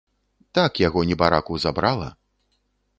Так 0.59 0.71
яго, 0.87 1.05
небараку, 1.11 1.53
забрала. 1.67 2.09